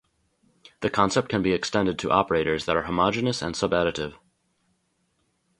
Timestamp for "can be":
1.29-1.51